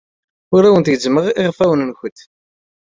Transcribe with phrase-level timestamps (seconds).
[0.55, 2.19] Ur awent-gezzmeɣ iɣfawen-nwent.